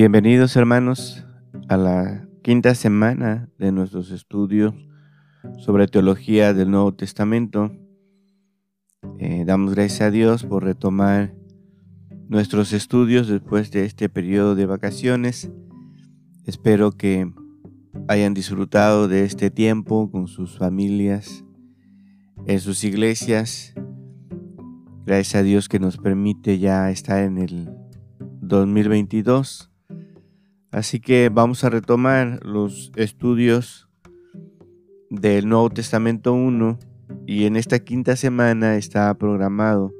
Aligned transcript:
Bienvenidos 0.00 0.54
hermanos 0.54 1.26
a 1.68 1.76
la 1.76 2.28
quinta 2.44 2.76
semana 2.76 3.50
de 3.58 3.72
nuestros 3.72 4.12
estudios 4.12 4.72
sobre 5.58 5.88
teología 5.88 6.54
del 6.54 6.70
Nuevo 6.70 6.94
Testamento. 6.94 7.72
Eh, 9.18 9.42
damos 9.44 9.74
gracias 9.74 10.02
a 10.02 10.12
Dios 10.12 10.44
por 10.44 10.62
retomar 10.62 11.34
nuestros 12.28 12.72
estudios 12.72 13.26
después 13.26 13.72
de 13.72 13.86
este 13.86 14.08
periodo 14.08 14.54
de 14.54 14.66
vacaciones. 14.66 15.50
Espero 16.46 16.92
que 16.92 17.32
hayan 18.06 18.34
disfrutado 18.34 19.08
de 19.08 19.24
este 19.24 19.50
tiempo 19.50 20.12
con 20.12 20.28
sus 20.28 20.58
familias, 20.58 21.44
en 22.46 22.60
sus 22.60 22.84
iglesias. 22.84 23.74
Gracias 25.04 25.34
a 25.34 25.42
Dios 25.42 25.68
que 25.68 25.80
nos 25.80 25.96
permite 25.96 26.60
ya 26.60 26.88
estar 26.88 27.24
en 27.24 27.38
el 27.38 27.68
2022. 28.42 29.72
Así 30.70 31.00
que 31.00 31.28
vamos 31.28 31.64
a 31.64 31.70
retomar 31.70 32.44
los 32.44 32.92
estudios 32.96 33.88
del 35.10 35.48
Nuevo 35.48 35.70
Testamento 35.70 36.34
1 36.34 36.78
y 37.26 37.44
en 37.44 37.56
esta 37.56 37.78
quinta 37.78 38.16
semana 38.16 38.76
está 38.76 39.12
programado 39.14 39.92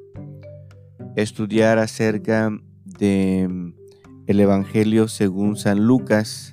estudiar 1.16 1.78
acerca 1.78 2.50
de 2.84 3.48
mm, 3.48 3.74
el 4.26 4.40
Evangelio 4.40 5.09
según 5.09 5.56
San 5.56 5.86
Lucas. 5.86 6.52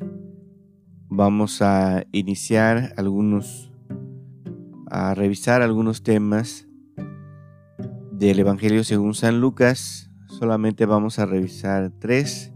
Vamos 1.09 1.61
a 1.61 2.05
iniciar 2.11 2.93
algunos 2.97 3.71
a 4.89 5.13
revisar 5.13 5.61
algunos 5.61 6.03
temas 6.03 6.67
del 8.11 8.39
Evangelio 8.39 8.84
según 8.84 9.13
San 9.13 9.41
Lucas 9.41 10.05
Solamente 10.27 10.85
vamos 10.85 11.18
a 11.20 11.25
revisar 11.25 11.91
tres. 11.97 12.51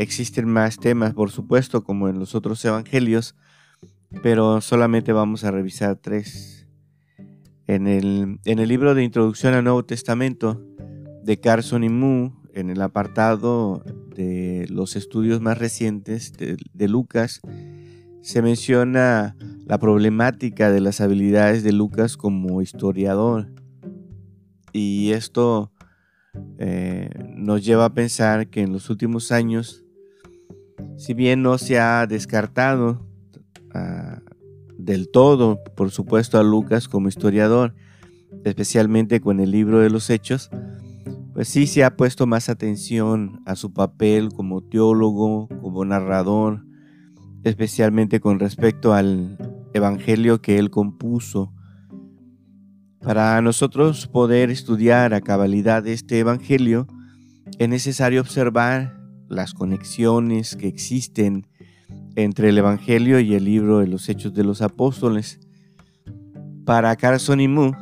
Existen 0.00 0.48
más 0.48 0.78
temas, 0.78 1.12
por 1.12 1.30
supuesto, 1.30 1.84
como 1.84 2.08
en 2.08 2.18
los 2.18 2.34
otros 2.34 2.64
evangelios, 2.64 3.36
pero 4.22 4.62
solamente 4.62 5.12
vamos 5.12 5.44
a 5.44 5.50
revisar 5.50 5.96
tres. 5.96 6.66
En 7.66 7.86
el, 7.86 8.40
en 8.46 8.58
el 8.60 8.68
libro 8.70 8.94
de 8.94 9.04
Introducción 9.04 9.52
al 9.52 9.64
Nuevo 9.64 9.84
Testamento 9.84 10.58
de 11.22 11.38
Carson 11.38 11.84
y 11.84 11.90
Moo, 11.90 12.32
en 12.54 12.70
el 12.70 12.80
apartado 12.80 13.84
de 14.16 14.64
los 14.70 14.96
estudios 14.96 15.42
más 15.42 15.58
recientes 15.58 16.32
de, 16.32 16.88
Lucas, 16.88 17.42
se 18.22 18.40
menciona 18.40 19.36
la 19.66 19.76
problemática 19.76 20.72
de 20.72 20.80
las 20.80 21.02
habilidades 21.02 21.62
de 21.62 21.72
Lucas 21.72 22.16
como 22.16 22.62
historiador. 22.62 23.52
Y 24.72 25.10
esto 25.10 25.72
eh, 26.58 27.10
nos 27.36 27.62
lleva 27.62 27.84
a 27.84 27.92
pensar 27.92 28.48
que 28.48 28.62
en 28.62 28.72
los 28.72 28.88
últimos 28.88 29.30
años, 29.30 29.84
si 30.96 31.14
bien 31.14 31.42
no 31.42 31.58
se 31.58 31.78
ha 31.78 32.06
descartado 32.06 33.06
ah, 33.74 34.20
del 34.76 35.10
todo, 35.10 35.58
por 35.76 35.90
supuesto, 35.90 36.38
a 36.38 36.42
Lucas 36.42 36.88
como 36.88 37.08
historiador, 37.08 37.74
especialmente 38.44 39.20
con 39.20 39.40
el 39.40 39.50
libro 39.50 39.80
de 39.80 39.90
los 39.90 40.10
Hechos, 40.10 40.50
pues 41.32 41.48
sí 41.48 41.66
se 41.66 41.84
ha 41.84 41.96
puesto 41.96 42.26
más 42.26 42.48
atención 42.48 43.40
a 43.46 43.56
su 43.56 43.72
papel 43.72 44.30
como 44.30 44.62
teólogo, 44.62 45.48
como 45.60 45.84
narrador, 45.84 46.64
especialmente 47.44 48.20
con 48.20 48.38
respecto 48.38 48.92
al 48.92 49.38
evangelio 49.72 50.42
que 50.42 50.58
él 50.58 50.70
compuso. 50.70 51.52
Para 53.00 53.40
nosotros 53.40 54.06
poder 54.06 54.50
estudiar 54.50 55.14
a 55.14 55.22
cabalidad 55.22 55.86
este 55.86 56.18
Evangelio, 56.18 56.86
es 57.58 57.68
necesario 57.68 58.20
observar 58.20 58.99
las 59.30 59.54
conexiones 59.54 60.56
que 60.56 60.68
existen 60.68 61.46
entre 62.16 62.50
el 62.50 62.58
Evangelio 62.58 63.20
y 63.20 63.34
el 63.34 63.44
libro 63.44 63.78
de 63.78 63.86
los 63.86 64.08
Hechos 64.08 64.34
de 64.34 64.44
los 64.44 64.60
Apóstoles. 64.60 65.40
Para 66.64 66.94
Carson 66.96 67.40
y 67.40 67.48
Mu, 67.48 67.72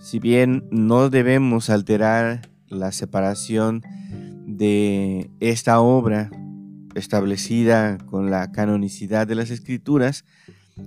si 0.00 0.18
bien 0.18 0.64
no 0.70 1.10
debemos 1.10 1.70
alterar 1.70 2.50
la 2.68 2.90
separación 2.90 3.82
de 4.46 5.30
esta 5.40 5.80
obra 5.80 6.30
establecida 6.94 7.98
con 7.98 8.30
la 8.30 8.50
canonicidad 8.50 9.26
de 9.26 9.34
las 9.34 9.50
Escrituras, 9.50 10.24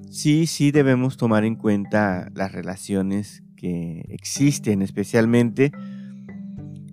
sí, 0.09 0.47
sí 0.47 0.71
debemos 0.71 1.15
tomar 1.15 1.45
en 1.45 1.55
cuenta 1.55 2.29
las 2.33 2.51
relaciones 2.51 3.43
que 3.55 4.05
existen, 4.09 4.81
especialmente 4.81 5.71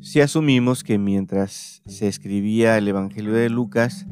si 0.01 0.21
asumimos 0.21 0.83
que 0.83 0.99
mientras 0.99 1.83
se 1.87 2.09
escribía 2.09 2.79
el 2.79 2.89
Evangelio 2.89 3.33
de 3.33 3.51
Lucas, 3.51 4.07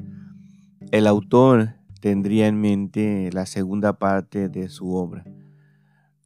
el 0.90 1.06
autor 1.06 1.74
tendría 2.00 2.46
en 2.46 2.60
mente 2.60 3.30
la 3.32 3.46
segunda 3.46 3.98
parte 3.98 4.48
de 4.48 4.68
su 4.68 4.94
obra, 4.94 5.24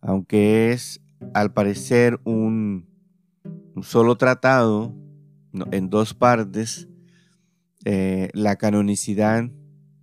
aunque 0.01 0.73
es 0.73 1.01
al 1.35 1.53
parecer 1.53 2.21
un, 2.25 2.89
solo 3.83 4.17
tratado 4.17 4.95
en 5.71 5.91
dos 5.91 6.15
partes, 6.15 6.89
eh, 7.85 8.31
la 8.35 8.57
canonicidad 8.57 9.51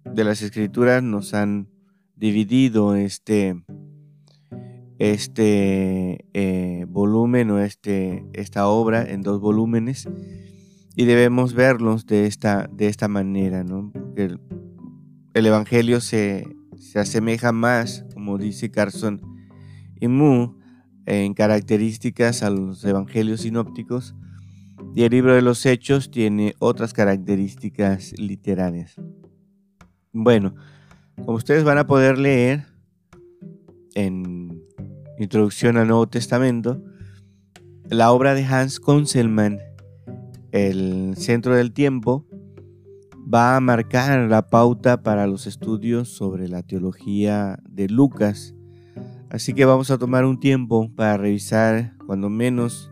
de 0.05 0.23
las 0.23 0.41
escrituras 0.41 1.03
nos 1.03 1.33
han 1.33 1.69
dividido 2.15 2.95
este, 2.95 3.61
este 4.99 6.25
eh, 6.33 6.85
volumen 6.89 7.49
o 7.51 7.59
este, 7.59 8.25
esta 8.33 8.67
obra 8.67 9.01
en 9.09 9.21
dos 9.21 9.39
volúmenes 9.39 10.07
y 10.95 11.05
debemos 11.05 11.53
verlos 11.53 12.05
de 12.05 12.27
esta, 12.27 12.69
de 12.71 12.87
esta 12.87 13.07
manera, 13.07 13.63
¿no? 13.63 13.91
el, 14.15 14.39
Evangelio 15.33 16.01
se, 16.01 16.45
se, 16.77 16.99
asemeja 16.99 17.53
más, 17.53 18.05
como 18.13 18.37
dice 18.37 18.69
Carson 18.69 19.21
y 20.01 20.09
Mu, 20.09 20.57
en 21.05 21.33
características 21.33 22.43
a 22.43 22.49
los 22.49 22.83
Evangelios 22.83 23.41
sinópticos 23.41 24.15
y 24.95 25.03
el 25.03 25.11
libro 25.11 25.33
de 25.33 25.41
los 25.41 25.65
Hechos 25.65 26.11
tiene 26.11 26.55
otras 26.59 26.93
características 26.93 28.13
literarias. 28.19 28.95
Bueno, 30.11 30.55
como 31.15 31.37
ustedes 31.37 31.63
van 31.63 31.77
a 31.77 31.87
poder 31.87 32.17
leer 32.17 32.65
en 33.95 34.38
Introducción 35.19 35.75
al 35.75 35.89
Nuevo 35.89 36.07
Testamento, 36.07 36.81
la 37.89 38.13
obra 38.13 38.35
de 38.35 38.45
Hans 38.45 38.79
Konzelmann, 38.79 39.59
El 40.53 41.17
Centro 41.17 41.55
del 41.55 41.73
Tiempo, 41.73 42.25
va 43.31 43.57
a 43.57 43.59
marcar 43.59 44.29
la 44.29 44.47
pauta 44.47 45.03
para 45.03 45.27
los 45.27 45.45
estudios 45.45 46.07
sobre 46.07 46.47
la 46.47 46.63
teología 46.63 47.59
de 47.67 47.89
Lucas. 47.89 48.55
Así 49.29 49.53
que 49.53 49.65
vamos 49.65 49.91
a 49.91 49.97
tomar 49.97 50.23
un 50.23 50.39
tiempo 50.39 50.89
para 50.95 51.17
revisar 51.17 51.97
cuando 52.07 52.29
menos 52.29 52.89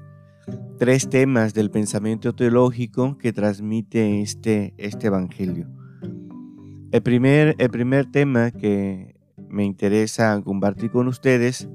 tres 0.77 1.09
temas 1.09 1.53
del 1.53 1.71
pensamiento 1.71 2.35
teológico 2.35 3.17
que 3.17 3.31
transmite 3.31 4.21
este, 4.21 4.73
este 4.77 5.07
Evangelio. 5.07 5.69
El 6.91 7.01
primer, 7.03 7.55
el 7.57 7.69
primer 7.69 8.11
tema 8.11 8.51
que 8.51 9.15
me 9.47 9.63
interesa 9.63 10.41
compartir 10.44 10.91
con 10.91 11.07
ustedes 11.07 11.69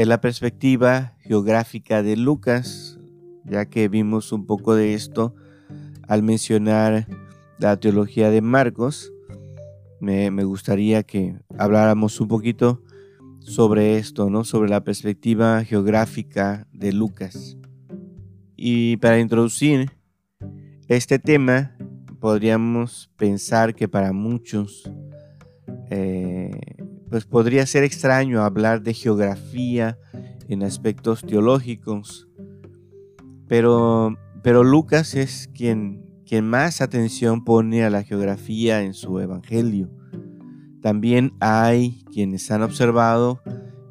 es 0.00 0.08
la 0.08 0.22
perspectiva 0.22 1.14
geográfica 1.20 2.02
de 2.02 2.16
Lucas, 2.16 2.98
ya 3.44 3.66
que 3.66 3.86
vimos 3.88 4.32
un 4.32 4.46
poco 4.46 4.74
de 4.74 4.94
esto 4.94 5.34
al 6.08 6.22
mencionar 6.22 7.06
la 7.58 7.78
teología 7.78 8.30
de 8.30 8.40
Marcos. 8.40 9.12
Me, 10.00 10.30
me 10.30 10.44
gustaría 10.44 11.02
que 11.02 11.38
habláramos 11.58 12.18
un 12.18 12.28
poquito 12.28 12.82
sobre 13.40 13.98
esto, 13.98 14.30
¿no? 14.30 14.44
sobre 14.44 14.70
la 14.70 14.84
perspectiva 14.84 15.62
geográfica 15.64 16.66
de 16.72 16.94
Lucas. 16.94 17.58
Y 18.56 18.96
para 18.96 19.18
introducir 19.18 19.90
este 20.88 21.18
tema, 21.18 21.76
podríamos 22.20 23.10
pensar 23.18 23.74
que 23.74 23.86
para 23.86 24.14
muchos 24.14 24.90
eh, 25.90 26.58
pues 27.10 27.26
podría 27.26 27.66
ser 27.66 27.82
extraño 27.82 28.42
hablar 28.42 28.82
de 28.82 28.94
geografía 28.94 29.98
en 30.48 30.62
aspectos 30.62 31.22
teológicos, 31.22 32.28
pero, 33.48 34.16
pero 34.42 34.62
Lucas 34.62 35.14
es 35.16 35.50
quien, 35.52 36.04
quien 36.24 36.48
más 36.48 36.80
atención 36.80 37.44
pone 37.44 37.84
a 37.84 37.90
la 37.90 38.04
geografía 38.04 38.82
en 38.82 38.94
su 38.94 39.18
evangelio. 39.18 39.90
También 40.80 41.34
hay 41.40 42.04
quienes 42.12 42.48
han 42.50 42.62
observado 42.62 43.42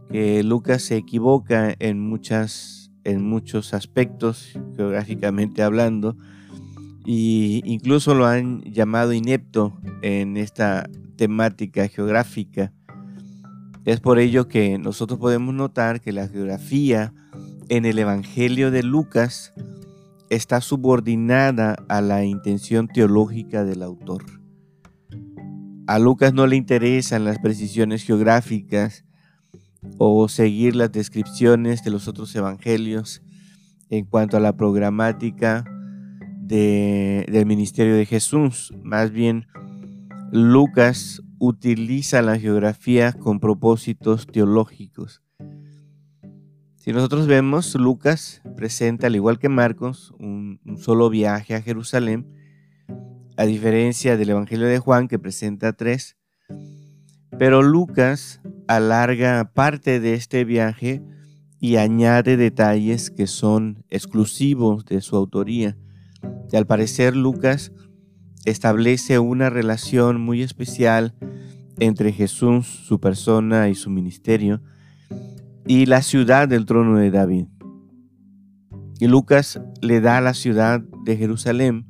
que 0.10 0.42
Lucas 0.44 0.82
se 0.82 0.96
equivoca 0.96 1.76
en, 1.78 2.00
muchas, 2.00 2.92
en 3.04 3.22
muchos 3.22 3.74
aspectos, 3.74 4.58
geográficamente 4.76 5.62
hablando, 5.62 6.18
y 7.06 7.62
incluso 7.66 8.16
lo 8.16 8.26
han 8.26 8.62
llamado 8.62 9.14
inepto 9.14 9.80
en 10.02 10.38
esta 10.38 10.90
temática 11.16 11.88
geográfica. 11.88 12.74
Es 13.90 14.02
por 14.02 14.20
ello 14.20 14.48
que 14.48 14.78
nosotros 14.78 15.18
podemos 15.18 15.52
notar 15.56 16.00
que 16.00 16.12
la 16.12 16.28
geografía 16.28 17.12
en 17.70 17.86
el 17.86 17.98
Evangelio 17.98 18.70
de 18.70 18.84
Lucas 18.84 19.52
está 20.30 20.62
subordinada 20.62 21.76
a 21.90 22.00
la 22.00 22.24
intención 22.24 22.88
teológica 22.88 23.64
del 23.64 23.82
autor. 23.82 24.26
A 25.88 25.98
Lucas 25.98 26.36
no 26.36 26.46
le 26.46 26.56
interesan 26.56 27.26
las 27.26 27.40
precisiones 27.40 28.04
geográficas 28.04 29.06
o 29.98 30.30
seguir 30.30 30.76
las 30.76 30.92
descripciones 30.92 31.84
de 31.84 31.90
los 31.90 32.08
otros 32.08 32.36
evangelios 32.36 33.24
en 33.90 34.06
cuanto 34.06 34.38
a 34.38 34.40
la 34.40 34.56
programática 34.56 35.66
del 36.42 37.46
ministerio 37.48 37.96
de 37.96 38.06
Jesús. 38.06 38.72
Más 38.84 39.10
bien, 39.10 39.48
Lucas 40.32 41.24
utiliza 41.40 42.22
la 42.22 42.38
geografía 42.38 43.14
con 43.14 43.40
propósitos 43.40 44.28
teológicos. 44.28 45.24
Si 46.76 46.94
nosotros 46.94 47.28
vemos, 47.28 47.76
Lucas 47.76 48.42
presenta, 48.56 49.08
al 49.08 49.16
igual 49.16 49.40
que 49.40 49.50
Marcos, 49.50 50.14
un, 50.20 50.60
un 50.66 50.78
solo 50.78 51.10
viaje 51.10 51.56
a 51.56 51.62
Jerusalén, 51.62 52.28
a 53.38 53.46
diferencia 53.46 54.18
del 54.18 54.32
Evangelio 54.32 54.68
de 54.68 54.80
Juan 54.80 55.08
que 55.08 55.18
presenta 55.18 55.74
tres. 55.74 56.18
Pero 57.38 57.62
Lucas 57.62 58.42
alarga 58.68 59.52
parte 59.54 60.00
de 60.00 60.14
este 60.14 60.44
viaje 60.44 61.02
y 61.60 61.78
añade 61.78 62.38
detalles 62.38 63.12
que 63.12 63.28
son 63.28 63.86
exclusivos 63.90 64.86
de 64.86 65.02
su 65.02 65.16
autoría. 65.16 65.78
Y 66.52 66.58
al 66.58 66.66
parecer 66.66 67.16
Lucas 67.16 67.72
establece 68.46 69.20
una 69.20 69.50
relación 69.50 70.20
muy 70.22 70.42
especial 70.42 71.14
entre 71.80 72.12
Jesús, 72.12 72.68
su 72.68 73.00
persona 73.00 73.70
y 73.70 73.76
su 73.76 73.90
ministerio, 73.90 74.62
y 75.66 75.86
la 75.86 76.02
ciudad 76.02 76.48
del 76.48 76.66
trono 76.66 76.98
de 76.98 77.12
David. 77.12 77.46
Y 79.00 79.08
Lucas 79.08 79.62
le 79.82 80.02
da 80.02 80.18
a 80.18 80.22
la 80.22 80.34
ciudad 80.34 80.82
de 81.06 81.16
Jerusalén 81.16 81.86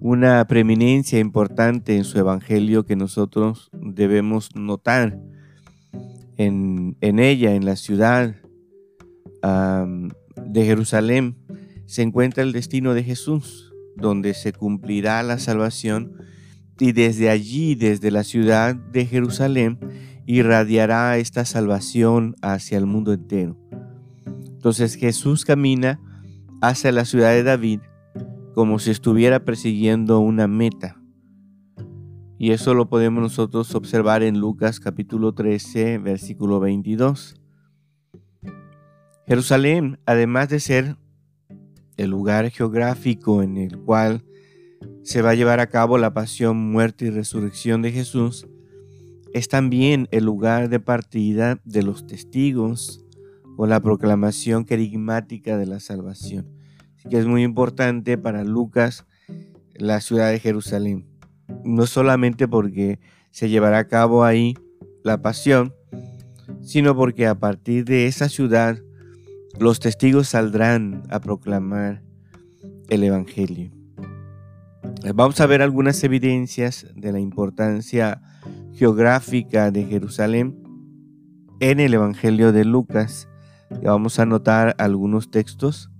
una 0.00 0.46
preeminencia 0.46 1.18
importante 1.18 1.96
en 1.96 2.04
su 2.04 2.18
evangelio 2.18 2.86
que 2.86 2.96
nosotros 2.96 3.70
debemos 3.72 4.54
notar. 4.54 5.18
En, 6.36 6.96
ella, 7.00 7.54
en 7.54 7.64
la 7.64 7.74
ciudad 7.74 8.36
de 9.42 10.64
Jerusalén, 10.64 11.36
se 11.86 12.02
encuentra 12.02 12.44
el 12.44 12.52
destino 12.52 12.94
de 12.94 13.02
Jesús, 13.02 13.67
donde 13.98 14.34
se 14.34 14.52
cumplirá 14.52 15.22
la 15.22 15.38
salvación 15.38 16.14
y 16.80 16.92
desde 16.92 17.28
allí, 17.28 17.74
desde 17.74 18.10
la 18.10 18.24
ciudad 18.24 18.74
de 18.74 19.04
Jerusalén, 19.04 19.78
irradiará 20.26 21.18
esta 21.18 21.44
salvación 21.44 22.36
hacia 22.42 22.78
el 22.78 22.86
mundo 22.86 23.12
entero. 23.12 23.58
Entonces 24.46 24.94
Jesús 24.94 25.44
camina 25.44 26.00
hacia 26.60 26.92
la 26.92 27.04
ciudad 27.04 27.30
de 27.30 27.42
David 27.42 27.80
como 28.54 28.78
si 28.78 28.90
estuviera 28.90 29.44
persiguiendo 29.44 30.18
una 30.20 30.48
meta. 30.48 31.00
Y 32.38 32.50
eso 32.52 32.74
lo 32.74 32.88
podemos 32.88 33.22
nosotros 33.22 33.74
observar 33.74 34.22
en 34.22 34.38
Lucas 34.38 34.80
capítulo 34.80 35.32
13, 35.32 35.98
versículo 35.98 36.60
22. 36.60 37.40
Jerusalén, 39.26 39.98
además 40.06 40.48
de 40.48 40.60
ser 40.60 40.96
el 41.98 42.10
lugar 42.10 42.50
geográfico 42.50 43.42
en 43.42 43.58
el 43.58 43.78
cual 43.78 44.24
se 45.02 45.20
va 45.20 45.30
a 45.30 45.34
llevar 45.34 45.60
a 45.60 45.68
cabo 45.68 45.98
la 45.98 46.14
pasión, 46.14 46.70
muerte 46.70 47.06
y 47.06 47.10
resurrección 47.10 47.82
de 47.82 47.92
Jesús, 47.92 48.46
es 49.34 49.48
también 49.48 50.08
el 50.10 50.24
lugar 50.24 50.68
de 50.68 50.80
partida 50.80 51.60
de 51.64 51.82
los 51.82 52.06
testigos 52.06 53.04
o 53.56 53.66
la 53.66 53.80
proclamación 53.80 54.64
querigmática 54.64 55.58
de 55.58 55.66
la 55.66 55.80
salvación. 55.80 56.46
Así 56.96 57.08
que 57.08 57.18
es 57.18 57.26
muy 57.26 57.42
importante 57.42 58.16
para 58.16 58.44
Lucas 58.44 59.04
la 59.74 60.00
ciudad 60.00 60.30
de 60.30 60.40
Jerusalén. 60.40 61.06
No 61.64 61.86
solamente 61.86 62.48
porque 62.48 63.00
se 63.30 63.48
llevará 63.48 63.78
a 63.78 63.88
cabo 63.88 64.24
ahí 64.24 64.54
la 65.02 65.20
pasión, 65.20 65.74
sino 66.60 66.94
porque 66.96 67.26
a 67.26 67.38
partir 67.38 67.84
de 67.84 68.06
esa 68.06 68.28
ciudad 68.28 68.78
los 69.60 69.80
testigos 69.80 70.28
saldrán 70.28 71.02
a 71.10 71.20
proclamar 71.20 72.02
el 72.88 73.02
Evangelio. 73.04 73.70
Vamos 75.14 75.40
a 75.40 75.46
ver 75.46 75.62
algunas 75.62 76.02
evidencias 76.04 76.86
de 76.94 77.12
la 77.12 77.20
importancia 77.20 78.20
geográfica 78.74 79.70
de 79.70 79.84
Jerusalén 79.84 80.62
en 81.60 81.80
el 81.80 81.94
Evangelio 81.94 82.52
de 82.52 82.64
Lucas. 82.64 83.28
Y 83.70 83.86
vamos 83.86 84.18
a 84.18 84.22
anotar 84.22 84.74
algunos 84.78 85.30
textos 85.30 85.90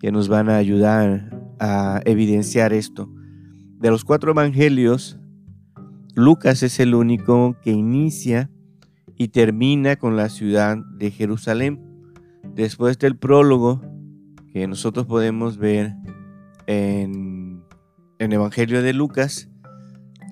que 0.00 0.12
nos 0.12 0.28
van 0.28 0.50
a 0.50 0.56
ayudar 0.56 1.40
a 1.58 2.00
evidenciar 2.04 2.72
esto. 2.72 3.08
De 3.78 3.90
los 3.90 4.04
cuatro 4.04 4.32
evangelios, 4.32 5.18
Lucas 6.14 6.62
es 6.62 6.78
el 6.80 6.94
único 6.94 7.56
que 7.62 7.70
inicia 7.70 8.50
y 9.16 9.28
termina 9.28 9.96
con 9.96 10.16
la 10.16 10.28
ciudad 10.28 10.76
de 10.98 11.10
Jerusalén. 11.10 11.83
Después 12.54 12.98
del 12.98 13.16
prólogo 13.16 13.82
que 14.52 14.68
nosotros 14.68 15.06
podemos 15.06 15.58
ver 15.58 15.94
en 16.66 17.64
el 18.18 18.32
Evangelio 18.32 18.80
de 18.82 18.92
Lucas, 18.92 19.48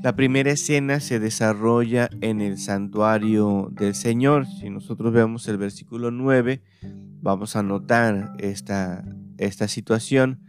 la 0.02 0.16
primera 0.16 0.50
escena 0.50 1.00
se 1.00 1.20
desarrolla 1.20 2.10
en 2.20 2.40
el 2.40 2.58
santuario 2.58 3.70
del 3.72 3.94
Señor. 3.94 4.46
Si 4.46 4.68
nosotros 4.70 5.12
vemos 5.12 5.46
el 5.48 5.58
versículo 5.58 6.10
9, 6.10 6.62
vamos 7.20 7.54
a 7.54 7.62
notar 7.62 8.32
esta, 8.38 9.04
esta 9.38 9.68
situación. 9.68 10.40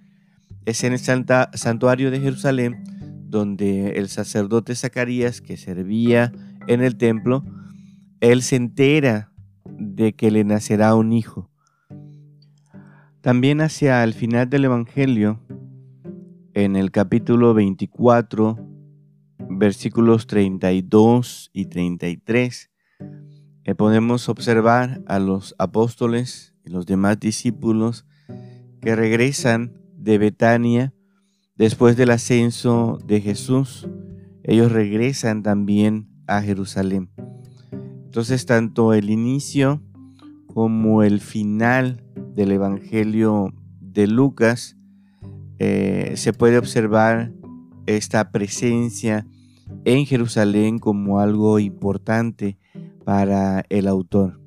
Es 0.66 0.84
en 0.84 0.94
el 0.94 1.00
santuario 1.00 2.10
de 2.10 2.20
Jerusalén 2.20 2.84
donde 3.26 3.94
el 3.94 4.10
sacerdote 4.10 4.76
Zacarías, 4.76 5.42
que 5.42 5.58
servía 5.58 6.32
en 6.68 6.82
el 6.82 6.98
templo, 6.98 7.44
él 8.22 8.44
se 8.44 8.56
entera 8.56 9.32
de 9.66 10.14
que 10.14 10.30
le 10.30 10.44
nacerá 10.44 10.94
un 10.96 11.14
hijo. 11.14 11.53
También 13.24 13.62
hacia 13.62 14.04
el 14.04 14.14
final 14.14 14.50
del 14.50 14.66
Evangelio, 14.66 15.40
en 16.54 16.76
el 16.76 16.92
capítulo 16.92 17.54
24, 17.54 18.60
versículos 19.50 20.28
32 20.28 21.50
y 21.54 21.68
33, 21.68 22.70
eh, 23.64 23.76
podemos 23.76 24.28
observar 24.28 25.02
a 25.08 25.20
los 25.20 25.56
apóstoles 25.58 26.54
y 26.66 26.72
los 26.72 26.86
demás 26.86 27.18
discípulos 27.18 28.06
que 28.82 28.94
regresan 28.94 29.72
de 29.96 30.18
Betania 30.18 30.94
después 31.56 31.96
del 31.96 32.12
ascenso 32.12 33.00
de 33.06 33.22
Jesús. 33.22 33.88
Ellos 34.44 34.70
regresan 34.70 35.44
también 35.44 36.10
a 36.28 36.42
Jerusalén. 36.42 37.10
Entonces, 38.04 38.46
tanto 38.46 38.94
el 38.94 39.10
inicio 39.10 39.82
como 40.54 41.04
el 41.04 41.22
final 41.22 42.04
del 42.36 42.52
Evangelio 42.52 43.54
de 43.80 44.08
Lucas 44.08 44.78
eh, 45.60 46.14
se 46.16 46.34
puede 46.34 46.58
observar 46.58 47.32
esta 47.86 48.32
presencia 48.32 49.28
en 49.86 50.06
Jerusalén 50.06 50.80
como 50.80 51.20
algo 51.20 51.60
importante 51.60 52.58
para 53.06 53.66
el 53.70 53.88
autor. 53.88 54.40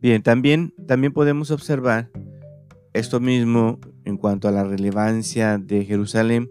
Bien, 0.00 0.22
también, 0.22 0.74
también 0.86 1.12
podemos 1.12 1.50
observar 1.50 2.10
esto 2.92 3.20
mismo 3.20 3.78
en 4.04 4.16
cuanto 4.16 4.48
a 4.48 4.52
la 4.52 4.64
relevancia 4.64 5.58
de 5.58 5.84
Jerusalén 5.84 6.50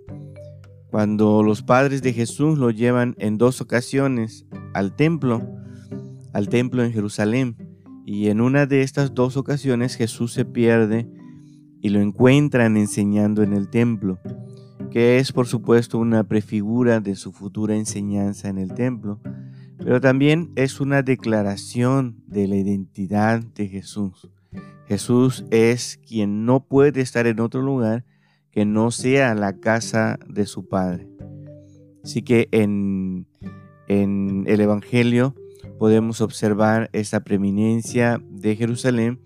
cuando 0.92 1.42
los 1.42 1.64
padres 1.64 2.02
de 2.02 2.12
Jesús 2.12 2.60
lo 2.60 2.70
llevan 2.70 3.16
en 3.18 3.38
dos 3.38 3.62
ocasiones 3.62 4.46
al 4.74 4.94
templo, 4.96 5.42
al 6.34 6.50
templo 6.50 6.84
en 6.84 6.92
Jerusalén. 6.92 7.56
Y 8.05 8.27
en 8.29 8.41
una 8.41 8.65
de 8.65 8.81
estas 8.81 9.13
dos 9.13 9.38
ocasiones 9.38 9.96
Jesús 9.96 10.34
se 10.34 10.46
pierde 10.46 11.08
y 11.81 11.89
lo 11.89 12.00
encuentran 12.00 12.77
enseñando 12.77 13.43
en 13.43 13.53
el 13.53 13.70
templo, 13.70 14.20
que 14.91 15.17
es 15.17 15.31
por 15.31 15.48
supuesto 15.48 15.98
una 15.98 16.24
prefigura 16.24 17.00
de 17.00 17.15
su 17.15 17.31
futura 17.31 17.75
enseñanza 17.75 18.50
en 18.50 18.58
el 18.58 18.74
templo, 18.74 19.20
pero 19.77 20.00
también 20.00 20.51
es 20.55 20.79
una 20.79 21.01
declaración 21.01 22.24
de 22.27 22.48
la 22.48 22.55
identidad 22.55 23.43
de 23.43 23.67
Jesús. 23.67 24.29
Jesús 24.88 25.46
es 25.51 26.00
quien 26.08 26.46
no 26.46 26.65
puede 26.65 27.01
estar 27.01 27.25
en 27.25 27.39
otro 27.39 27.62
lugar 27.62 28.05
que 28.51 28.65
no 28.65 28.91
sea 28.91 29.34
la 29.34 29.53
casa 29.53 30.20
de 30.27 30.46
su 30.46 30.67
Padre. 30.67 31.08
Así 32.03 32.22
que 32.22 32.50
en, 32.51 33.25
en 33.88 34.43
el 34.48 34.60
Evangelio 34.60 35.36
podemos 35.82 36.22
observar 36.22 36.92
esa 36.94 37.22
preeminencia 37.22 38.22
de 38.30 38.56
Jerusalén 38.56 39.20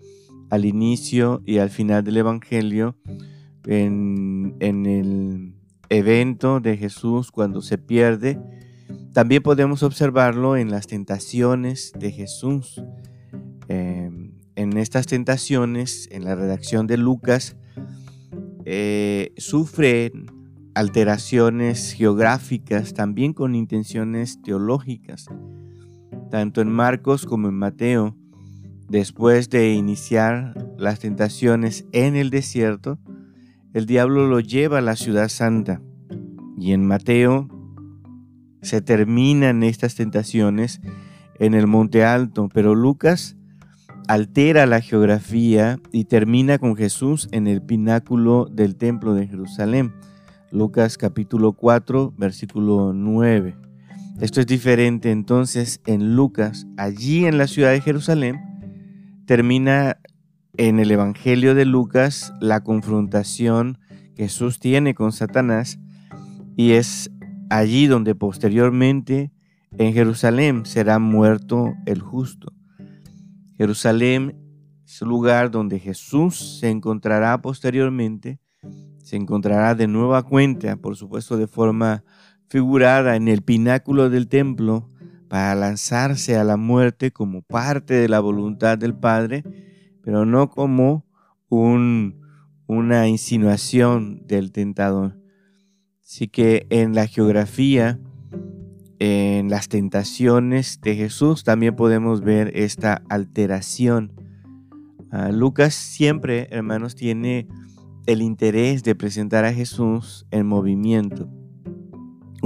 al 0.48 0.64
inicio 0.64 1.42
y 1.44 1.58
al 1.58 1.68
final 1.68 2.02
del 2.02 2.16
Evangelio, 2.16 2.96
en, 3.66 4.56
el 4.58 5.52
evento 5.90 6.60
de 6.60 6.78
Jesús 6.78 7.30
cuando 7.30 7.60
se 7.60 7.76
pierde. 7.76 8.40
También 9.12 9.42
podemos 9.42 9.82
observarlo 9.82 10.56
en 10.56 10.70
las 10.70 10.86
tentaciones 10.86 11.92
de 12.00 12.10
Jesús. 12.10 12.82
Em, 13.68 14.32
en 14.54 14.78
estas 14.78 15.04
tentaciones, 15.04 16.08
en 16.10 16.24
la 16.24 16.36
redacción 16.36 16.86
de 16.86 16.96
Lucas, 16.96 17.54
eh, 18.64 19.34
sufren 19.36 20.24
alteraciones 20.74 21.92
geográficas 21.92 22.94
también 22.94 23.34
con 23.34 23.54
intenciones 23.54 24.40
teológicas. 24.40 25.26
Tanto 26.30 26.60
en 26.60 26.70
Marcos 26.70 27.24
como 27.24 27.48
en 27.48 27.54
Mateo, 27.54 28.16
después 28.88 29.48
de 29.48 29.72
iniciar 29.72 30.54
las 30.76 30.98
tentaciones 30.98 31.86
en 31.92 32.16
el 32.16 32.30
desierto, 32.30 32.98
el 33.72 33.86
diablo 33.86 34.26
lo 34.26 34.40
lleva 34.40 34.78
a 34.78 34.82
la 34.82 34.96
ciudad 34.96 35.28
santa. 35.28 35.80
Y 36.58 36.72
en 36.72 36.86
Mateo 36.86 37.48
se 38.62 38.80
terminan 38.80 39.62
estas 39.62 39.94
tentaciones 39.94 40.80
en 41.38 41.54
el 41.54 41.66
monte 41.66 42.04
alto, 42.04 42.48
pero 42.52 42.74
Lucas 42.74 43.36
altera 44.08 44.66
la 44.66 44.80
geografía 44.80 45.78
y 45.92 46.04
termina 46.04 46.58
con 46.58 46.76
Jesús 46.76 47.28
en 47.32 47.46
el 47.46 47.62
pináculo 47.62 48.46
del 48.46 48.76
templo 48.76 49.14
de 49.14 49.26
Jerusalén. 49.26 49.92
Lucas 50.50 50.96
capítulo 50.96 51.52
4, 51.52 52.14
versículo 52.16 52.92
9. 52.94 53.65
Esto 54.20 54.40
es 54.40 54.46
diferente 54.46 55.10
entonces 55.10 55.82
en 55.84 56.16
Lucas, 56.16 56.66
allí 56.78 57.26
en 57.26 57.36
la 57.36 57.46
ciudad 57.46 57.72
de 57.72 57.82
Jerusalén, 57.82 58.40
termina 59.26 59.98
en 60.56 60.80
el 60.80 60.90
Evangelio 60.90 61.54
de 61.54 61.66
Lucas 61.66 62.32
la 62.40 62.64
confrontación 62.64 63.78
que 64.14 64.24
Jesús 64.24 64.58
tiene 64.58 64.94
con 64.94 65.12
Satanás 65.12 65.78
y 66.56 66.72
es 66.72 67.10
allí 67.50 67.88
donde 67.88 68.14
posteriormente 68.14 69.32
en 69.76 69.92
Jerusalén 69.92 70.64
será 70.64 70.98
muerto 70.98 71.74
el 71.84 72.00
justo. 72.00 72.54
Jerusalén 73.58 74.34
es 74.86 75.02
el 75.02 75.08
lugar 75.08 75.50
donde 75.50 75.78
Jesús 75.78 76.58
se 76.60 76.70
encontrará 76.70 77.42
posteriormente, 77.42 78.40
se 78.96 79.16
encontrará 79.16 79.74
de 79.74 79.88
nueva 79.88 80.22
cuenta, 80.22 80.76
por 80.76 80.96
supuesto 80.96 81.36
de 81.36 81.46
forma 81.46 82.02
figurada 82.48 83.16
en 83.16 83.28
el 83.28 83.42
pináculo 83.42 84.10
del 84.10 84.28
templo, 84.28 84.88
para 85.28 85.54
lanzarse 85.54 86.36
a 86.36 86.44
la 86.44 86.56
muerte 86.56 87.10
como 87.10 87.42
parte 87.42 87.94
de 87.94 88.08
la 88.08 88.20
voluntad 88.20 88.78
del 88.78 88.94
Padre, 88.94 89.42
pero 90.02 90.24
no 90.24 90.50
como 90.50 91.04
un, 91.48 92.20
una 92.66 93.08
insinuación 93.08 94.26
del 94.26 94.52
tentador. 94.52 95.16
Así 96.00 96.28
que 96.28 96.66
en 96.70 96.94
la 96.94 97.08
geografía 97.08 97.98
en 98.98 99.50
las 99.50 99.68
tentaciones 99.68 100.80
de 100.80 100.96
Jesús 100.96 101.44
también 101.44 101.76
podemos 101.76 102.22
ver 102.22 102.52
esta 102.54 103.02
alteración. 103.08 104.12
Ah, 105.10 105.30
Lucas 105.30 105.74
siempre, 105.74 106.48
hermanos, 106.50 106.94
tiene 106.94 107.46
el 108.06 108.22
interés 108.22 108.82
de 108.84 108.94
presentar 108.94 109.44
a 109.44 109.52
Jesús 109.52 110.26
en 110.30 110.46
movimiento. 110.46 111.28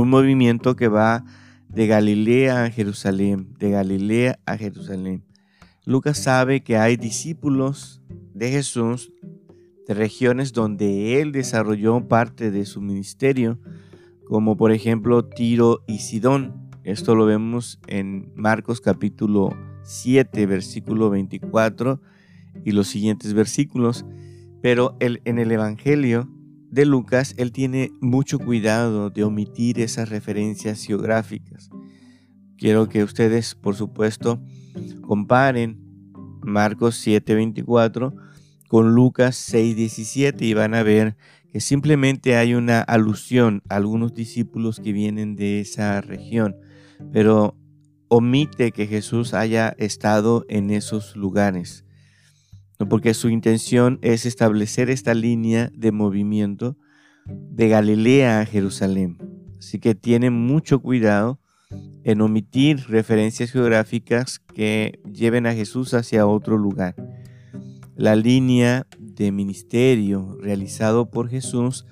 Un 0.01 0.09
movimiento 0.09 0.77
que 0.77 0.89
va 0.89 1.27
de 1.69 1.87
Galilea 1.87 2.65
a 2.65 2.71
Jerusalén, 2.71 3.53
de 3.59 3.69
Galilea 3.69 4.39
a 4.47 4.57
Jerusalén. 4.57 5.27
Lucas 5.85 6.17
sabe 6.17 6.63
que 6.63 6.79
hay 6.79 6.97
discípulos 6.97 8.01
de 8.33 8.51
Jesús 8.51 9.13
de 9.87 9.93
regiones 9.93 10.55
donde 10.55 11.21
él 11.21 11.33
desarrolló 11.33 12.09
parte 12.09 12.51
de 12.51 12.65
su 12.65 12.81
ministerio 12.81 13.59
como 14.27 14.57
por 14.57 14.73
ejemplo 14.73 15.27
Tiro 15.27 15.85
y 15.87 15.99
Sidón. 15.99 16.71
Esto 16.83 17.15
lo 17.15 17.27
vemos 17.27 17.79
en 17.87 18.33
Marcos 18.35 18.81
capítulo 18.81 19.55
7, 19.83 20.47
versículo 20.47 21.11
24 21.11 22.01
y 22.65 22.73
los 22.73 22.89
siguientes 22.89 23.35
versículos. 23.35 24.07
Pero 24.63 24.97
en 24.99 25.39
el 25.39 25.53
Evangelio 25.53 26.27
de 26.71 26.85
Lucas, 26.85 27.35
él 27.37 27.53
tiene 27.53 27.91
mucho 28.01 28.39
cuidado 28.39 29.11
de 29.11 29.25
omitir 29.25 29.81
esas 29.81 30.09
referencias 30.09 30.85
geográficas. 30.85 31.71
Quiero 32.57 32.89
que 32.89 33.03
ustedes, 33.03 33.55
por 33.55 33.75
supuesto, 33.75 34.41
comparen 35.01 35.79
Marcos 36.43 36.97
7, 36.97 37.35
24 37.35 38.15
con 38.69 38.95
Lucas 38.95 39.37
6, 39.37 39.75
17 39.75 40.45
y 40.45 40.55
van 40.55 40.75
a 40.75 40.83
ver 40.83 41.17
que 41.53 41.61
simplemente 41.61 42.37
hay 42.37 42.55
una 42.55 42.81
alusión 42.81 43.63
a 43.69 43.77
algunos 43.77 44.15
discípulos 44.15 44.79
que 44.79 44.93
vienen 44.93 45.35
de 45.35 45.61
esa 45.61 46.01
región, 46.01 46.57
pero 47.13 47.57
omite 48.09 48.71
que 48.71 48.87
Jesús 48.87 49.35
haya 49.35 49.75
estado 49.79 50.45
en 50.49 50.71
esos 50.71 51.17
lugares, 51.17 51.85
porque 52.89 53.15
su 53.15 53.29
intención 53.29 53.99
es 54.03 54.27
establecer 54.27 54.91
esta 54.91 55.15
línea 55.15 55.71
de 55.75 55.93
movimiento 55.93 56.77
de 57.27 57.69
Galilea 57.69 58.41
a 58.41 58.47
Jerusalén. 58.47 59.19
Así 59.59 59.79
que 59.79 59.95
tiene 59.95 60.31
mucho 60.31 60.81
cuidado 60.81 61.39
en 62.05 62.21
omitir 62.23 62.87
referencias 62.89 63.51
geográficas 63.51 64.39
que 64.39 64.99
lleven 65.13 65.47
a 65.47 65.55
Jesús 65.55 65.93
hacia 65.95 66.27
otro 66.27 66.57
lugar. 66.57 66.95
La 67.95 68.17
línea 68.17 68.87
de 68.99 69.31
ministerio 69.33 70.39
realizado 70.41 71.11
por 71.11 71.29
Jesús, 71.29 71.87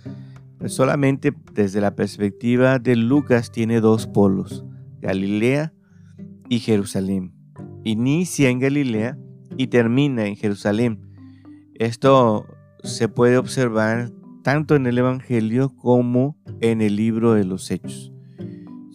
pues 0.58 0.72
solamente 0.72 1.34
desde 1.52 1.82
la 1.82 1.94
perspectiva 1.94 2.78
de 2.78 2.96
Lucas 2.96 3.52
tiene 3.52 3.80
dos 3.80 4.06
polos, 4.06 4.64
Galilea 5.00 5.74
y 6.48 6.60
Jerusalén. 6.60 7.34
Inicia 7.84 8.48
en 8.48 8.58
Galilea 8.58 9.18
y 9.58 9.66
termina 9.66 10.24
en 10.24 10.36
Jerusalén. 10.36 11.00
Esto 11.74 12.46
se 12.84 13.08
puede 13.08 13.36
observar 13.36 14.10
tanto 14.42 14.76
en 14.76 14.86
el 14.86 14.96
Evangelio 14.96 15.74
como 15.76 16.38
en 16.60 16.80
el 16.80 16.94
libro 16.96 17.34
de 17.34 17.44
los 17.44 17.70
Hechos. 17.70 18.12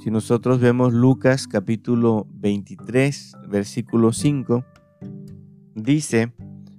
Si 0.02 0.10
nosotros 0.10 0.62
vemos 0.62 0.94
Lucas 0.94 1.48
capítulo 1.48 2.28
23, 2.36 3.34
versículo 3.50 4.14
5, 4.14 4.64
dice, 5.76 6.34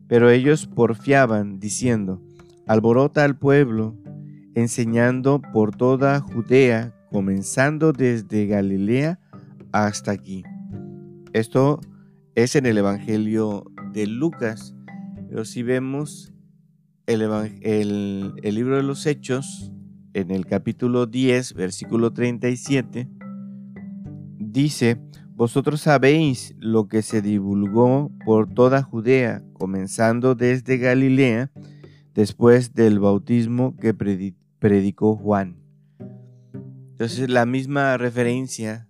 pero 0.08 0.30
ellos 0.30 0.66
porfiaban, 0.66 1.60
diciendo, 1.60 2.22
alborota 2.66 3.22
al 3.22 3.36
pueblo, 3.36 3.94
enseñando 4.54 5.42
por 5.52 5.76
toda 5.76 6.20
Judea, 6.20 6.94
comenzando 7.10 7.92
desde 7.92 8.46
Galilea 8.46 9.20
hasta 9.72 10.12
aquí. 10.12 10.42
Esto 11.34 11.80
es 12.34 12.56
en 12.56 12.66
el 12.66 12.78
Evangelio 12.78 13.64
de 13.94 14.06
Lucas, 14.08 14.74
pero 15.28 15.44
si 15.44 15.62
vemos 15.62 16.32
el, 17.06 17.22
el, 18.42 18.54
libro 18.54 18.76
de 18.76 18.82
los 18.82 19.06
Hechos, 19.06 19.72
en 20.12 20.30
el 20.30 20.46
capítulo 20.46 21.06
10, 21.06 21.54
versículo 21.54 22.12
37, 22.12 23.08
dice, 24.38 25.00
vosotros 25.36 25.80
sabéis 25.80 26.54
lo 26.58 26.88
que 26.88 27.02
se 27.02 27.22
divulgó 27.22 28.10
por 28.24 28.52
toda 28.52 28.82
Judea, 28.82 29.42
comenzando 29.52 30.34
desde 30.34 30.78
Galilea, 30.78 31.50
después 32.14 32.74
del 32.74 32.98
bautismo 32.98 33.76
que 33.76 33.94
predicó 33.94 35.16
Juan. 35.16 35.56
Entonces 36.92 37.28
la 37.28 37.46
misma 37.46 37.96
referencia 37.96 38.88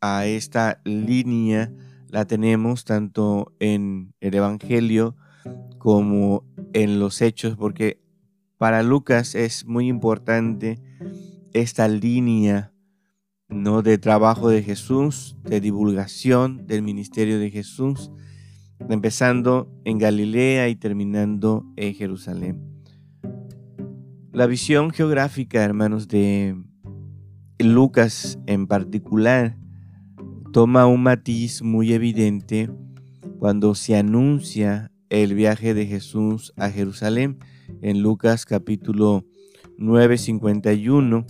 a 0.00 0.26
esta 0.26 0.80
línea 0.84 1.72
la 2.12 2.26
tenemos 2.26 2.84
tanto 2.84 3.54
en 3.58 4.14
el 4.20 4.34
Evangelio 4.34 5.16
como 5.78 6.44
en 6.74 7.00
los 7.00 7.22
hechos, 7.22 7.56
porque 7.56 8.02
para 8.58 8.82
Lucas 8.82 9.34
es 9.34 9.64
muy 9.64 9.88
importante 9.88 10.78
esta 11.54 11.88
línea 11.88 12.70
¿no? 13.48 13.80
de 13.80 13.96
trabajo 13.96 14.50
de 14.50 14.62
Jesús, 14.62 15.36
de 15.42 15.62
divulgación 15.62 16.66
del 16.66 16.82
ministerio 16.82 17.38
de 17.38 17.50
Jesús, 17.50 18.12
empezando 18.90 19.72
en 19.86 19.96
Galilea 19.96 20.68
y 20.68 20.76
terminando 20.76 21.64
en 21.76 21.94
Jerusalén. 21.94 22.60
La 24.32 24.46
visión 24.46 24.90
geográfica, 24.90 25.64
hermanos, 25.64 26.08
de 26.08 26.62
Lucas 27.58 28.38
en 28.44 28.66
particular, 28.66 29.56
toma 30.52 30.86
un 30.86 31.02
matiz 31.02 31.62
muy 31.62 31.94
evidente 31.94 32.68
cuando 33.38 33.74
se 33.74 33.96
anuncia 33.96 34.92
el 35.08 35.34
viaje 35.34 35.72
de 35.72 35.86
Jesús 35.86 36.52
a 36.58 36.68
Jerusalén 36.68 37.38
en 37.80 38.02
Lucas 38.02 38.44
capítulo 38.44 39.24
9, 39.78 40.18
51 40.18 41.26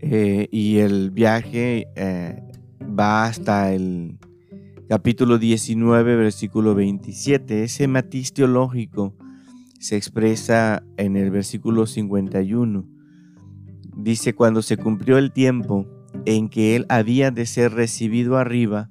eh, 0.00 0.48
y 0.52 0.78
el 0.78 1.10
viaje 1.10 1.88
eh, 1.96 2.42
va 2.80 3.24
hasta 3.24 3.72
el 3.72 4.18
capítulo 4.86 5.38
19, 5.38 6.16
versículo 6.16 6.74
27. 6.74 7.64
Ese 7.64 7.88
matiz 7.88 8.34
teológico 8.34 9.14
se 9.80 9.96
expresa 9.96 10.82
en 10.98 11.16
el 11.16 11.30
versículo 11.30 11.86
51. 11.86 12.84
Dice, 13.96 14.34
cuando 14.34 14.60
se 14.60 14.76
cumplió 14.76 15.16
el 15.16 15.32
tiempo 15.32 16.01
en 16.26 16.48
que 16.48 16.76
él 16.76 16.86
había 16.88 17.30
de 17.30 17.46
ser 17.46 17.72
recibido 17.72 18.36
arriba, 18.36 18.90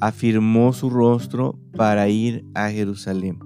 afirmó 0.00 0.72
su 0.72 0.90
rostro 0.90 1.58
para 1.76 2.08
ir 2.08 2.44
a 2.54 2.70
Jerusalén. 2.70 3.38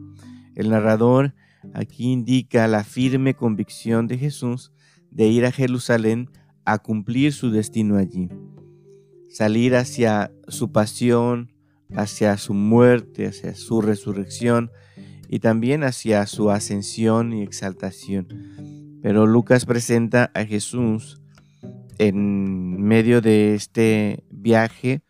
El 0.54 0.70
narrador 0.70 1.34
aquí 1.74 2.12
indica 2.12 2.66
la 2.68 2.84
firme 2.84 3.34
convicción 3.34 4.06
de 4.06 4.18
Jesús 4.18 4.72
de 5.10 5.28
ir 5.28 5.44
a 5.44 5.52
Jerusalén 5.52 6.30
a 6.64 6.78
cumplir 6.78 7.32
su 7.32 7.50
destino 7.50 7.96
allí, 7.96 8.28
salir 9.28 9.76
hacia 9.76 10.32
su 10.48 10.72
pasión, 10.72 11.52
hacia 11.94 12.36
su 12.38 12.54
muerte, 12.54 13.26
hacia 13.26 13.54
su 13.54 13.80
resurrección 13.80 14.70
y 15.28 15.38
también 15.38 15.84
hacia 15.84 16.26
su 16.26 16.50
ascensión 16.50 17.32
y 17.32 17.42
exaltación. 17.42 18.28
Pero 19.02 19.26
Lucas 19.26 19.66
presenta 19.66 20.30
a 20.34 20.44
Jesús 20.44 21.20
en 21.98 22.65
medio 22.86 23.20
de 23.20 23.54
este 23.54 24.24
viaje 24.30 25.02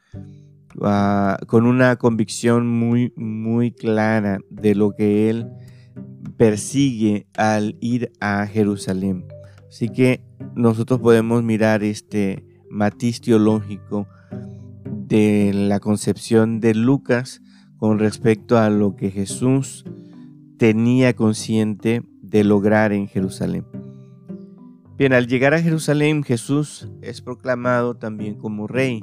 ah, 0.82 1.36
con 1.46 1.66
una 1.66 1.96
convicción 1.96 2.66
muy, 2.66 3.12
muy 3.16 3.70
clara 3.70 4.40
de 4.50 4.74
lo 4.74 4.92
que 4.92 5.28
él 5.28 5.46
persigue 6.36 7.26
al 7.36 7.76
ir 7.80 8.12
a 8.20 8.46
Jerusalén. 8.46 9.26
Así 9.68 9.90
que 9.90 10.22
nosotros 10.54 11.00
podemos 11.00 11.42
mirar 11.42 11.84
este 11.84 12.44
matiz 12.70 13.20
teológico 13.20 14.08
de 14.86 15.52
la 15.54 15.78
concepción 15.78 16.60
de 16.60 16.74
Lucas 16.74 17.42
con 17.76 17.98
respecto 17.98 18.58
a 18.58 18.70
lo 18.70 18.96
que 18.96 19.10
Jesús 19.10 19.84
tenía 20.58 21.14
consciente 21.14 22.02
de 22.22 22.42
lograr 22.42 22.92
en 22.92 23.06
Jerusalén. 23.06 23.75
Bien, 24.98 25.12
al 25.12 25.26
llegar 25.26 25.52
a 25.52 25.60
Jerusalén, 25.60 26.22
Jesús 26.22 26.88
es 27.02 27.20
proclamado 27.20 27.96
también 27.96 28.36
como 28.36 28.66
rey. 28.66 29.02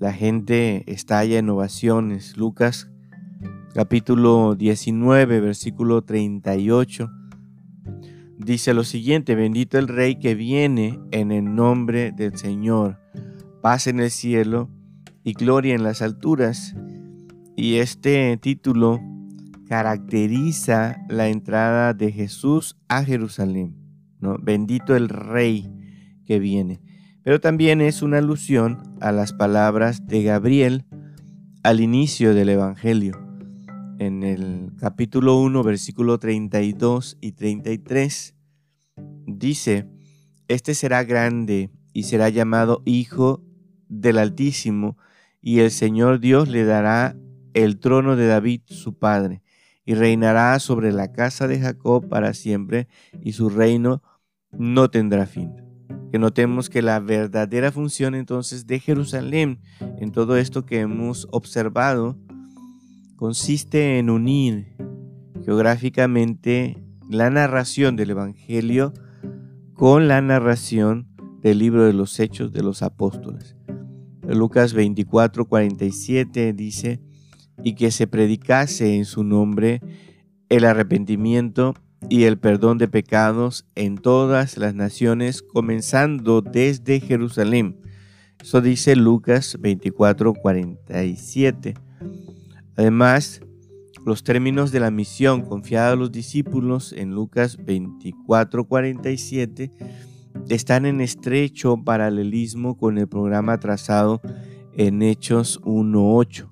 La 0.00 0.12
gente 0.12 0.82
estalla 0.92 1.38
en 1.38 1.48
ovaciones. 1.48 2.36
Lucas 2.36 2.90
capítulo 3.72 4.56
19, 4.56 5.38
versículo 5.38 6.02
38, 6.02 7.08
dice 8.36 8.74
lo 8.74 8.82
siguiente, 8.82 9.36
bendito 9.36 9.78
el 9.78 9.86
rey 9.86 10.16
que 10.16 10.34
viene 10.34 10.98
en 11.12 11.30
el 11.30 11.54
nombre 11.54 12.10
del 12.10 12.36
Señor, 12.36 12.98
paz 13.62 13.86
en 13.86 14.00
el 14.00 14.10
cielo 14.10 14.68
y 15.22 15.34
gloria 15.34 15.76
en 15.76 15.84
las 15.84 16.02
alturas. 16.02 16.74
Y 17.56 17.76
este 17.76 18.36
título 18.38 19.00
caracteriza 19.68 21.00
la 21.08 21.28
entrada 21.28 21.94
de 21.94 22.10
Jesús 22.10 22.76
a 22.88 23.04
Jerusalén. 23.04 23.79
Bendito 24.20 24.96
el 24.96 25.08
rey 25.08 25.70
que 26.24 26.38
viene. 26.38 26.80
Pero 27.22 27.40
también 27.40 27.80
es 27.80 28.02
una 28.02 28.18
alusión 28.18 28.96
a 29.00 29.12
las 29.12 29.32
palabras 29.32 30.06
de 30.06 30.22
Gabriel 30.22 30.84
al 31.62 31.80
inicio 31.80 32.34
del 32.34 32.48
Evangelio 32.48 33.30
en 34.00 34.22
el 34.22 34.72
capítulo 34.78 35.36
1, 35.36 35.62
versículo 35.62 36.18
32 36.18 37.18
y 37.20 37.32
33, 37.32 38.34
dice, 39.26 39.90
Este 40.48 40.74
será 40.74 41.04
grande 41.04 41.68
y 41.92 42.04
será 42.04 42.30
llamado 42.30 42.82
Hijo 42.86 43.44
del 43.88 44.16
Altísimo, 44.16 44.96
y 45.42 45.58
el 45.58 45.70
Señor 45.70 46.18
Dios 46.18 46.48
le 46.48 46.64
dará 46.64 47.14
el 47.52 47.78
trono 47.78 48.16
de 48.16 48.26
David, 48.26 48.62
su 48.64 48.98
padre, 48.98 49.42
y 49.84 49.92
reinará 49.92 50.58
sobre 50.60 50.92
la 50.92 51.12
casa 51.12 51.46
de 51.46 51.60
Jacob 51.60 52.08
para 52.08 52.32
siempre, 52.32 52.88
y 53.22 53.32
su 53.32 53.50
reino 53.50 54.02
no 54.52 54.90
tendrá 54.90 55.26
fin. 55.26 55.52
Que 56.10 56.18
notemos 56.18 56.68
que 56.68 56.82
la 56.82 56.98
verdadera 57.00 57.70
función 57.70 58.14
entonces 58.14 58.66
de 58.66 58.80
Jerusalén 58.80 59.60
en 59.98 60.12
todo 60.12 60.36
esto 60.36 60.66
que 60.66 60.80
hemos 60.80 61.28
observado 61.30 62.18
consiste 63.16 63.98
en 63.98 64.10
unir 64.10 64.76
geográficamente 65.44 66.82
la 67.08 67.30
narración 67.30 67.96
del 67.96 68.10
Evangelio 68.10 68.92
con 69.74 70.08
la 70.08 70.20
narración 70.20 71.08
del 71.42 71.58
libro 71.58 71.84
de 71.84 71.92
los 71.92 72.18
Hechos 72.18 72.52
de 72.52 72.62
los 72.62 72.82
Apóstoles. 72.82 73.56
Lucas 74.26 74.74
24, 74.74 75.46
47 75.46 76.52
dice, 76.52 77.00
y 77.62 77.74
que 77.74 77.90
se 77.90 78.06
predicase 78.06 78.96
en 78.96 79.04
su 79.04 79.24
nombre 79.24 79.80
el 80.48 80.64
arrepentimiento 80.64 81.74
y 82.08 82.24
el 82.24 82.38
perdón 82.38 82.78
de 82.78 82.88
pecados 82.88 83.66
en 83.74 83.98
todas 83.98 84.56
las 84.56 84.74
naciones, 84.74 85.42
comenzando 85.42 86.40
desde 86.40 87.00
Jerusalén. 87.00 87.76
Eso 88.40 88.60
dice 88.60 88.96
Lucas 88.96 89.56
24, 89.60 90.34
47. 90.34 91.74
Además, 92.76 93.40
los 94.06 94.24
términos 94.24 94.72
de 94.72 94.80
la 94.80 94.90
misión 94.90 95.42
confiada 95.42 95.92
a 95.92 95.96
los 95.96 96.10
discípulos 96.10 96.94
en 96.94 97.14
Lucas 97.14 97.58
24:47 97.58 99.70
están 100.48 100.86
en 100.86 101.02
estrecho 101.02 101.76
paralelismo 101.84 102.78
con 102.78 102.96
el 102.96 103.08
programa 103.08 103.60
trazado 103.60 104.22
en 104.74 105.02
Hechos 105.02 105.60
1:8, 105.64 106.48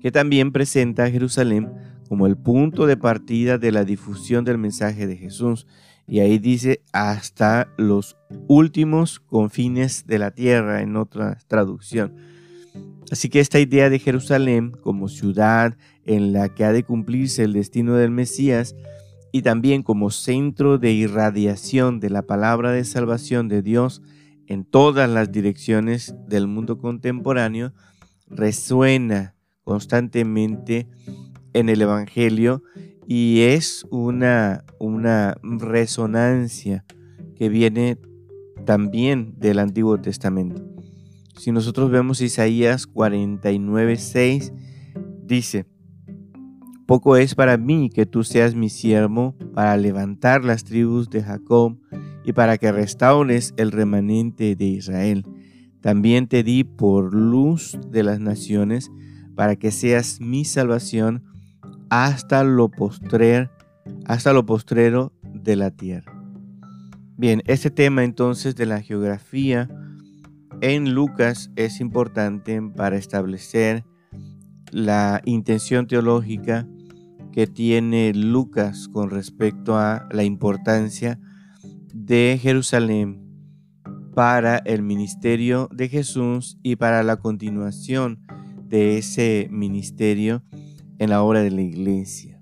que 0.00 0.12
también 0.12 0.52
presenta 0.52 1.02
a 1.04 1.10
Jerusalén 1.10 1.72
como 2.08 2.26
el 2.26 2.36
punto 2.36 2.86
de 2.86 2.96
partida 2.96 3.58
de 3.58 3.72
la 3.72 3.84
difusión 3.84 4.44
del 4.44 4.58
mensaje 4.58 5.06
de 5.06 5.16
Jesús. 5.16 5.66
Y 6.06 6.20
ahí 6.20 6.38
dice 6.38 6.82
hasta 6.92 7.68
los 7.76 8.16
últimos 8.46 9.20
confines 9.20 10.06
de 10.06 10.18
la 10.18 10.30
tierra 10.30 10.82
en 10.82 10.96
otra 10.96 11.38
traducción. 11.46 12.14
Así 13.10 13.28
que 13.28 13.40
esta 13.40 13.60
idea 13.60 13.90
de 13.90 13.98
Jerusalén 13.98 14.72
como 14.72 15.08
ciudad 15.08 15.76
en 16.04 16.32
la 16.32 16.48
que 16.48 16.64
ha 16.64 16.72
de 16.72 16.84
cumplirse 16.84 17.44
el 17.44 17.52
destino 17.52 17.94
del 17.94 18.10
Mesías 18.10 18.74
y 19.32 19.42
también 19.42 19.82
como 19.82 20.10
centro 20.10 20.78
de 20.78 20.92
irradiación 20.92 22.00
de 22.00 22.10
la 22.10 22.22
palabra 22.22 22.72
de 22.72 22.84
salvación 22.84 23.48
de 23.48 23.62
Dios 23.62 24.02
en 24.46 24.64
todas 24.64 25.08
las 25.08 25.32
direcciones 25.32 26.14
del 26.28 26.46
mundo 26.46 26.78
contemporáneo, 26.78 27.72
resuena 28.28 29.34
constantemente 29.64 30.86
en 31.54 31.68
el 31.68 31.80
Evangelio 31.80 32.62
y 33.06 33.40
es 33.40 33.86
una, 33.90 34.64
una 34.78 35.36
resonancia 35.42 36.84
que 37.36 37.48
viene 37.48 37.98
también 38.64 39.34
del 39.38 39.58
Antiguo 39.58 40.00
Testamento. 40.00 40.62
Si 41.36 41.52
nosotros 41.52 41.90
vemos 41.90 42.20
Isaías 42.20 42.86
49, 42.86 43.96
6, 43.96 44.52
dice, 45.22 45.66
poco 46.86 47.16
es 47.16 47.34
para 47.34 47.56
mí 47.56 47.90
que 47.90 48.06
tú 48.06 48.24
seas 48.24 48.54
mi 48.54 48.68
siervo 48.68 49.34
para 49.54 49.76
levantar 49.76 50.44
las 50.44 50.64
tribus 50.64 51.10
de 51.10 51.22
Jacob 51.22 51.78
y 52.24 52.32
para 52.32 52.56
que 52.58 52.72
restaures 52.72 53.52
el 53.56 53.72
remanente 53.72 54.54
de 54.54 54.64
Israel. 54.64 55.26
También 55.80 56.28
te 56.28 56.42
di 56.42 56.64
por 56.64 57.12
luz 57.12 57.78
de 57.90 58.02
las 58.02 58.20
naciones 58.20 58.90
para 59.34 59.56
que 59.56 59.70
seas 59.70 60.20
mi 60.20 60.44
salvación 60.44 61.24
hasta 61.90 62.44
lo 62.44 62.70
postrer, 62.70 63.50
hasta 64.06 64.32
lo 64.32 64.46
postrero 64.46 65.12
de 65.22 65.56
la 65.56 65.70
tierra. 65.70 66.12
Bien, 67.16 67.42
este 67.46 67.70
tema 67.70 68.04
entonces 68.04 68.56
de 68.56 68.66
la 68.66 68.80
geografía 68.80 69.68
en 70.60 70.94
Lucas 70.94 71.50
es 71.56 71.80
importante 71.80 72.60
para 72.76 72.96
establecer 72.96 73.84
la 74.70 75.20
intención 75.24 75.86
teológica 75.86 76.66
que 77.32 77.46
tiene 77.46 78.12
Lucas 78.14 78.88
con 78.88 79.10
respecto 79.10 79.76
a 79.76 80.08
la 80.10 80.24
importancia 80.24 81.20
de 81.92 82.38
Jerusalén 82.40 83.24
para 84.14 84.58
el 84.58 84.82
ministerio 84.82 85.68
de 85.72 85.88
Jesús 85.88 86.58
y 86.62 86.76
para 86.76 87.02
la 87.02 87.16
continuación 87.16 88.20
de 88.68 88.98
ese 88.98 89.48
ministerio 89.50 90.42
en 90.98 91.10
la 91.10 91.22
obra 91.22 91.42
de 91.42 91.50
la 91.50 91.62
iglesia. 91.62 92.33